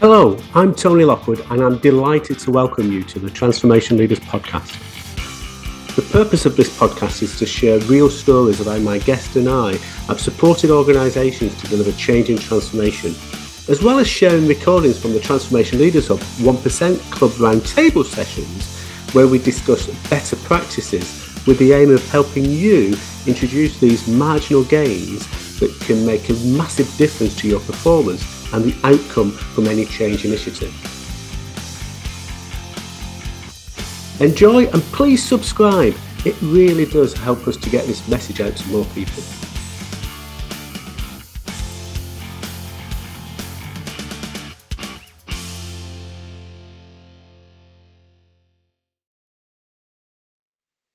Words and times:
Hello, 0.00 0.38
I'm 0.54 0.74
Tony 0.74 1.04
Lockwood, 1.04 1.44
and 1.50 1.60
I'm 1.60 1.76
delighted 1.76 2.38
to 2.38 2.50
welcome 2.50 2.90
you 2.90 3.02
to 3.04 3.18
the 3.18 3.28
Transformation 3.28 3.98
Leaders 3.98 4.18
Podcast. 4.18 4.74
The 5.94 6.00
purpose 6.00 6.46
of 6.46 6.56
this 6.56 6.74
podcast 6.74 7.20
is 7.20 7.38
to 7.38 7.44
share 7.44 7.78
real 7.80 8.08
stories 8.08 8.62
about 8.62 8.80
my 8.80 8.96
guest 8.96 9.36
and 9.36 9.46
I 9.46 9.76
have 10.06 10.18
supported 10.18 10.70
organisations 10.70 11.54
to 11.60 11.66
deliver 11.66 11.92
change 11.98 12.30
and 12.30 12.40
transformation, 12.40 13.10
as 13.68 13.82
well 13.82 13.98
as 13.98 14.08
sharing 14.08 14.46
recordings 14.46 14.98
from 14.98 15.12
the 15.12 15.20
Transformation 15.20 15.78
Leaders 15.78 16.08
Hub 16.08 16.20
1% 16.20 17.12
Club 17.12 17.32
Roundtable 17.32 18.06
sessions, 18.06 18.82
where 19.12 19.28
we 19.28 19.38
discuss 19.38 19.86
better 20.08 20.36
practices 20.36 21.28
with 21.46 21.58
the 21.58 21.74
aim 21.74 21.90
of 21.90 22.02
helping 22.08 22.46
you 22.46 22.96
introduce 23.26 23.78
these 23.78 24.08
marginal 24.08 24.64
gains 24.64 25.28
that 25.60 25.78
can 25.80 26.06
make 26.06 26.30
a 26.30 26.34
massive 26.56 26.90
difference 26.96 27.36
to 27.36 27.46
your 27.46 27.60
performance 27.60 28.39
and 28.52 28.64
the 28.64 28.74
outcome 28.86 29.30
from 29.30 29.66
any 29.66 29.84
change 29.84 30.24
initiative. 30.24 30.74
Enjoy 34.20 34.66
and 34.66 34.82
please 34.92 35.22
subscribe. 35.22 35.94
It 36.26 36.36
really 36.42 36.84
does 36.84 37.14
help 37.14 37.48
us 37.48 37.56
to 37.56 37.70
get 37.70 37.86
this 37.86 38.06
message 38.08 38.40
out 38.40 38.54
to 38.56 38.68
more 38.68 38.84
people. 38.86 39.22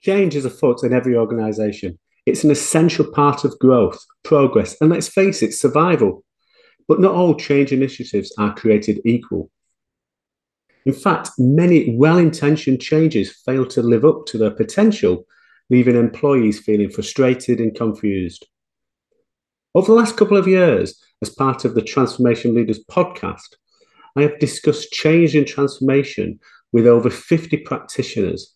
Change 0.00 0.34
is 0.34 0.46
afoot 0.46 0.82
in 0.82 0.94
every 0.94 1.14
organisation. 1.14 1.98
It's 2.24 2.42
an 2.42 2.50
essential 2.50 3.04
part 3.12 3.44
of 3.44 3.58
growth, 3.58 4.02
progress, 4.22 4.76
and 4.80 4.88
let's 4.88 5.08
face 5.08 5.42
it, 5.42 5.52
survival. 5.52 6.24
But 6.90 6.98
not 6.98 7.14
all 7.14 7.36
change 7.36 7.70
initiatives 7.70 8.34
are 8.36 8.52
created 8.52 9.00
equal. 9.04 9.48
In 10.84 10.92
fact, 10.92 11.30
many 11.38 11.94
well 11.96 12.18
intentioned 12.18 12.80
changes 12.80 13.30
fail 13.46 13.64
to 13.66 13.80
live 13.80 14.04
up 14.04 14.26
to 14.26 14.38
their 14.38 14.50
potential, 14.50 15.24
leaving 15.70 15.94
employees 15.94 16.58
feeling 16.58 16.90
frustrated 16.90 17.60
and 17.60 17.76
confused. 17.76 18.44
Over 19.72 19.86
the 19.86 19.98
last 19.98 20.16
couple 20.16 20.36
of 20.36 20.48
years, 20.48 21.00
as 21.22 21.30
part 21.30 21.64
of 21.64 21.76
the 21.76 21.82
Transformation 21.82 22.56
Leaders 22.56 22.84
podcast, 22.90 23.54
I 24.16 24.22
have 24.22 24.40
discussed 24.40 24.90
change 24.90 25.36
and 25.36 25.46
transformation 25.46 26.40
with 26.72 26.88
over 26.88 27.08
50 27.08 27.58
practitioners. 27.58 28.52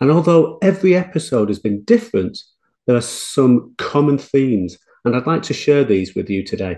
And 0.00 0.12
although 0.12 0.58
every 0.62 0.94
episode 0.94 1.48
has 1.48 1.58
been 1.58 1.82
different, 1.82 2.38
there 2.86 2.94
are 2.94 3.00
some 3.00 3.74
common 3.78 4.18
themes, 4.18 4.78
and 5.04 5.16
I'd 5.16 5.26
like 5.26 5.42
to 5.42 5.54
share 5.54 5.82
these 5.82 6.14
with 6.14 6.30
you 6.30 6.44
today. 6.44 6.76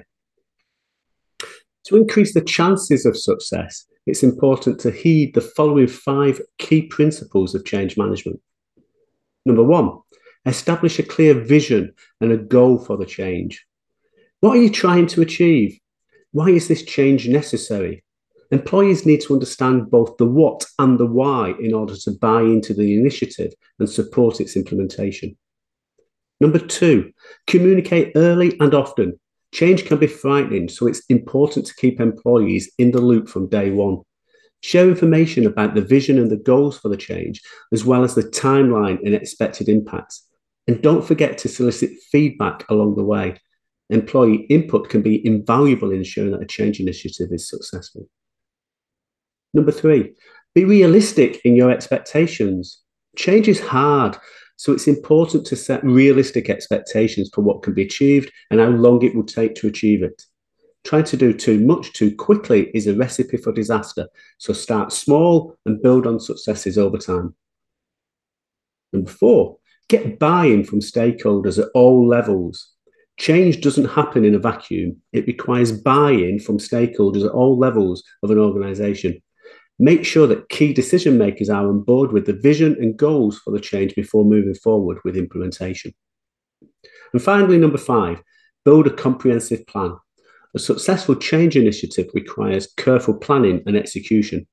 To 1.87 1.97
increase 1.97 2.35
the 2.35 2.41
chances 2.41 3.07
of 3.07 3.17
success, 3.17 3.87
it's 4.07 4.25
important 4.25 4.81
to 4.81 4.91
heed 4.91 5.35
the 5.35 5.41
following 5.41 5.87
five 5.87 6.41
key 6.59 6.83
principles 6.83 7.55
of 7.55 7.65
change 7.65 7.97
management. 7.97 8.41
Number 9.45 9.63
one, 9.63 10.01
establish 10.47 10.99
a 10.99 11.05
clear 11.05 11.35
vision 11.35 11.93
and 12.21 12.33
a 12.33 12.37
goal 12.37 12.79
for 12.79 12.97
the 12.97 13.07
change. 13.07 13.65
What 14.41 14.57
are 14.57 14.61
you 14.61 14.71
trying 14.71 15.07
to 15.09 15.23
achieve? 15.23 15.79
Why 16.33 16.49
is 16.49 16.67
this 16.67 16.85
change 16.85 17.29
necessary? 17.29 18.05
Employees 18.51 19.07
need 19.07 19.21
to 19.23 19.35
understand 19.35 19.91
both 19.91 20.17
the 20.17 20.27
what 20.27 20.65
and 20.79 20.99
the 20.99 21.07
why 21.07 21.55
in 21.61 21.73
order 21.73 21.97
to 21.97 22.11
buy 22.21 22.43
into 22.43 22.75
the 22.75 22.99
initiative 22.99 23.53
and 23.79 23.89
support 23.89 24.41
its 24.41 24.57
implementation. 24.57 25.37
Number 26.41 26.59
two, 26.59 27.13
communicate 27.47 28.13
early 28.17 28.57
and 28.61 28.75
often. 28.75 29.19
Change 29.57 29.87
can 29.87 29.97
be 29.97 30.07
frightening, 30.07 30.69
so 30.69 30.87
it's 30.87 31.01
important 31.09 31.65
to 31.65 31.75
keep 31.77 31.99
employees 31.99 32.71
in 32.77 32.91
the 32.91 33.01
loop 33.01 33.27
from 33.27 33.49
day 33.49 33.71
one. 33.71 34.03
Share 34.61 34.87
information 34.87 35.47
about 35.47 35.75
the 35.75 35.81
vision 35.81 36.19
and 36.19 36.31
the 36.31 36.37
goals 36.37 36.79
for 36.79 36.91
the 36.91 36.97
change, 36.99 37.41
as 37.73 37.83
well 37.83 38.05
as 38.05 38.15
the 38.15 38.23
timeline 38.23 38.99
and 39.03 39.15
expected 39.15 39.71
impacts. 39.71 40.29
And 40.69 40.83
don't 40.83 41.03
forget 41.03 41.39
to 41.39 41.49
solicit 41.49 41.89
feedback 42.13 42.69
along 42.69 42.97
the 42.97 43.05
way. 43.05 43.41
Employee 43.89 44.45
input 44.51 44.91
can 44.91 45.01
be 45.01 45.27
invaluable 45.27 45.91
in 45.91 46.01
ensuring 46.01 46.33
that 46.33 46.43
a 46.43 46.47
change 46.47 46.79
initiative 46.79 47.29
is 47.33 47.49
successful. 47.49 48.11
Number 49.55 49.73
three, 49.73 50.13
be 50.55 50.67
realistic 50.67 51.41
in 51.47 51.57
your 51.57 51.71
expectations. 51.71 52.83
Change 53.17 53.49
is 53.49 53.61
hard, 53.61 54.19
so 54.57 54.73
it's 54.73 54.89
important 54.89 55.47
to 55.47 55.57
set 55.57 55.85
realistic 55.85 56.49
expectations 56.49 57.31
for 57.33 57.43
what 57.43 57.63
can 57.63 57.75
be 57.75 57.83
achieved 57.83 58.33
and 58.51 58.59
how 58.59 58.69
long 58.69 59.03
it 59.03 59.15
will 59.15 59.25
take 59.25 59.55
to 59.57 59.67
achieve 59.67 60.03
it. 60.03 60.23
Trying 60.85 61.05
to 61.05 61.17
do 61.17 61.33
too 61.33 61.61
much 61.61 61.93
too 61.93 62.15
quickly 62.15 62.71
is 62.73 62.87
a 62.87 62.97
recipe 62.97 63.37
for 63.37 63.53
disaster. 63.53 64.09
So 64.39 64.53
start 64.53 64.93
small 64.93 65.57
and 65.67 65.83
build 65.83 66.07
on 66.07 66.21
successes 66.21 66.79
over 66.79 66.97
time. 66.97 67.35
Number 68.93 69.11
four, 69.11 69.59
get 69.89 70.19
buy 70.19 70.47
in 70.47 70.65
from 70.65 70.81
stakeholders 70.81 71.59
at 71.63 71.71
all 71.75 72.07
levels. 72.09 72.73
Change 73.19 73.61
doesn't 73.61 73.87
happen 73.87 74.25
in 74.25 74.35
a 74.35 74.39
vacuum, 74.39 75.03
it 75.13 75.27
requires 75.27 75.73
buy 75.73 76.13
in 76.13 76.39
from 76.39 76.59
stakeholders 76.59 77.25
at 77.25 77.33
all 77.33 77.59
levels 77.59 78.05
of 78.23 78.31
an 78.31 78.39
organization. 78.39 79.21
Make 79.79 80.05
sure 80.05 80.27
that 80.27 80.49
key 80.49 80.73
decision 80.73 81.19
makers 81.19 81.51
are 81.51 81.69
on 81.69 81.83
board 81.83 82.13
with 82.13 82.25
the 82.27 82.33
vision 82.33 82.77
and 82.81 82.97
goals 82.97 83.39
for 83.39 83.51
the 83.51 83.61
change 83.61 83.95
before 83.95 84.25
moving 84.25 84.55
forward 84.55 84.99
with 85.05 85.17
implementation. 85.17 85.93
And 87.13 87.23
finally, 87.23 87.59
number 87.59 87.79
five, 87.79 88.23
build 88.65 88.87
a 88.87 88.91
comprehensive 88.91 89.67
plan. 89.67 89.95
A 90.55 90.59
successful 90.59 91.15
change 91.15 91.57
initiative 91.57 92.07
requires 92.15 92.73
careful 92.79 93.15
planning 93.15 93.63
and 93.67 93.77
execution. 93.77 94.47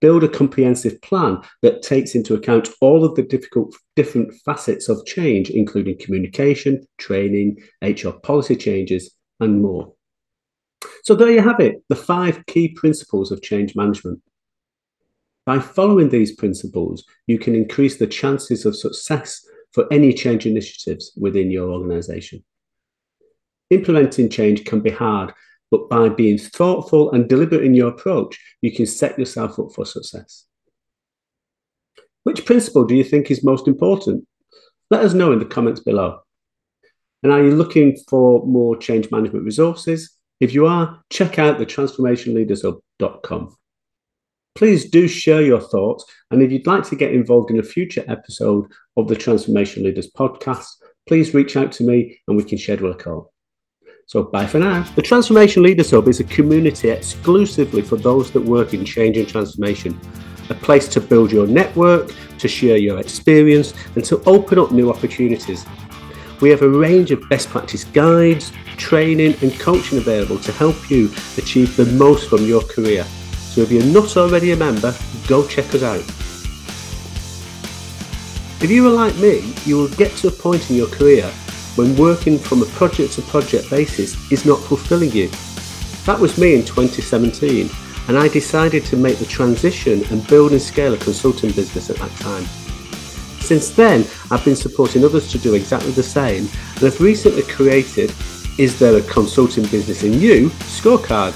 Build 0.00 0.24
a 0.24 0.28
comprehensive 0.28 1.00
plan 1.02 1.42
that 1.60 1.82
takes 1.82 2.14
into 2.14 2.34
account 2.34 2.70
all 2.80 3.04
of 3.04 3.14
the 3.14 3.22
difficult, 3.22 3.74
different 3.96 4.32
facets 4.44 4.88
of 4.88 5.04
change, 5.04 5.50
including 5.50 5.98
communication, 5.98 6.82
training, 6.96 7.58
HR 7.82 8.10
policy 8.22 8.56
changes, 8.56 9.14
and 9.40 9.60
more. 9.60 9.92
So, 11.04 11.14
there 11.14 11.30
you 11.30 11.42
have 11.42 11.60
it 11.60 11.82
the 11.90 11.96
five 11.96 12.44
key 12.46 12.68
principles 12.68 13.30
of 13.30 13.42
change 13.42 13.76
management. 13.76 14.20
By 15.46 15.58
following 15.58 16.08
these 16.08 16.32
principles, 16.32 17.04
you 17.26 17.38
can 17.38 17.54
increase 17.54 17.98
the 17.98 18.06
chances 18.06 18.64
of 18.64 18.76
success 18.76 19.46
for 19.72 19.86
any 19.92 20.12
change 20.12 20.46
initiatives 20.46 21.12
within 21.16 21.50
your 21.50 21.70
organization. 21.70 22.44
Implementing 23.70 24.30
change 24.30 24.64
can 24.64 24.80
be 24.80 24.90
hard, 24.90 25.32
but 25.70 25.88
by 25.90 26.08
being 26.08 26.38
thoughtful 26.38 27.10
and 27.12 27.28
deliberate 27.28 27.64
in 27.64 27.74
your 27.74 27.88
approach, 27.88 28.38
you 28.62 28.72
can 28.72 28.86
set 28.86 29.18
yourself 29.18 29.58
up 29.58 29.72
for 29.74 29.84
success. 29.84 30.46
Which 32.22 32.46
principle 32.46 32.84
do 32.84 32.94
you 32.94 33.04
think 33.04 33.30
is 33.30 33.44
most 33.44 33.68
important? 33.68 34.26
Let 34.90 35.04
us 35.04 35.12
know 35.12 35.32
in 35.32 35.40
the 35.40 35.44
comments 35.44 35.80
below. 35.80 36.20
And 37.22 37.32
are 37.32 37.42
you 37.42 37.54
looking 37.54 37.96
for 38.08 38.46
more 38.46 38.76
change 38.76 39.10
management 39.10 39.44
resources? 39.44 40.16
If 40.40 40.54
you 40.54 40.66
are, 40.66 41.02
check 41.10 41.38
out 41.38 41.58
the 41.58 41.66
transformationleadershub.com. 41.66 43.56
Please 44.54 44.88
do 44.88 45.08
share 45.08 45.42
your 45.42 45.60
thoughts. 45.60 46.04
And 46.30 46.40
if 46.40 46.52
you'd 46.52 46.66
like 46.66 46.84
to 46.84 46.96
get 46.96 47.12
involved 47.12 47.50
in 47.50 47.58
a 47.58 47.62
future 47.62 48.04
episode 48.06 48.70
of 48.96 49.08
the 49.08 49.16
Transformation 49.16 49.82
Leaders 49.82 50.12
podcast, 50.12 50.68
please 51.08 51.34
reach 51.34 51.56
out 51.56 51.72
to 51.72 51.84
me 51.84 52.20
and 52.28 52.36
we 52.36 52.44
can 52.44 52.56
schedule 52.56 52.92
a 52.92 52.94
call. 52.94 53.32
So 54.06 54.22
bye 54.22 54.46
for 54.46 54.60
now. 54.60 54.82
The 54.94 55.02
Transformation 55.02 55.64
Leaders 55.64 55.90
Hub 55.90 56.06
is 56.06 56.20
a 56.20 56.24
community 56.24 56.90
exclusively 56.90 57.82
for 57.82 57.96
those 57.96 58.30
that 58.30 58.42
work 58.42 58.74
in 58.74 58.84
change 58.84 59.16
and 59.16 59.26
transformation. 59.26 59.98
A 60.50 60.54
place 60.54 60.86
to 60.88 61.00
build 61.00 61.32
your 61.32 61.48
network, 61.48 62.12
to 62.38 62.46
share 62.46 62.76
your 62.76 63.00
experience, 63.00 63.74
and 63.96 64.04
to 64.04 64.22
open 64.24 64.60
up 64.60 64.70
new 64.70 64.88
opportunities. 64.88 65.66
We 66.40 66.50
have 66.50 66.62
a 66.62 66.68
range 66.68 67.10
of 67.10 67.28
best 67.28 67.48
practice 67.48 67.84
guides, 67.84 68.52
training, 68.76 69.36
and 69.42 69.58
coaching 69.58 69.98
available 69.98 70.38
to 70.40 70.52
help 70.52 70.90
you 70.90 71.06
achieve 71.38 71.74
the 71.76 71.86
most 71.86 72.28
from 72.28 72.44
your 72.44 72.62
career. 72.62 73.04
So 73.54 73.60
if 73.60 73.70
you're 73.70 73.84
not 73.84 74.16
already 74.16 74.50
a 74.50 74.56
member, 74.56 74.92
go 75.28 75.46
check 75.46 75.72
us 75.76 75.84
out. 75.84 76.00
If 78.60 78.68
you 78.68 78.84
are 78.88 78.90
like 78.90 79.14
me, 79.18 79.54
you 79.64 79.76
will 79.76 79.90
get 79.90 80.10
to 80.16 80.26
a 80.26 80.32
point 80.32 80.70
in 80.70 80.76
your 80.76 80.88
career 80.88 81.30
when 81.76 81.94
working 81.94 82.36
from 82.36 82.62
a 82.62 82.66
project 82.66 83.12
to 83.12 83.22
project 83.22 83.70
basis 83.70 84.16
is 84.32 84.44
not 84.44 84.58
fulfilling 84.58 85.12
you. 85.12 85.28
That 86.04 86.18
was 86.18 86.36
me 86.36 86.56
in 86.56 86.64
2017, 86.64 87.70
and 88.08 88.18
I 88.18 88.26
decided 88.26 88.84
to 88.86 88.96
make 88.96 89.18
the 89.18 89.24
transition 89.24 90.02
and 90.10 90.26
build 90.26 90.50
and 90.50 90.60
scale 90.60 90.94
a 90.94 90.98
consulting 90.98 91.52
business 91.52 91.90
at 91.90 91.96
that 91.98 92.10
time. 92.16 92.46
Since 93.40 93.70
then, 93.70 94.04
I've 94.32 94.44
been 94.44 94.56
supporting 94.56 95.04
others 95.04 95.30
to 95.30 95.38
do 95.38 95.54
exactly 95.54 95.92
the 95.92 96.02
same, 96.02 96.48
and 96.48 96.82
have 96.82 97.00
recently 97.00 97.42
created 97.42 98.12
Is 98.58 98.80
There 98.80 98.96
a 98.96 99.02
Consulting 99.02 99.66
Business 99.66 100.02
in 100.02 100.14
You 100.14 100.48
scorecard 100.48 101.34